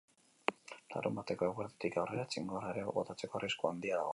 Larunbateko 0.93 1.49
eguerditik 1.49 1.99
aurrera, 2.05 2.25
txingorra 2.33 2.73
ere 2.75 2.87
botatzeko 2.99 3.41
arrisku 3.43 3.73
handia 3.75 4.01
dago. 4.03 4.09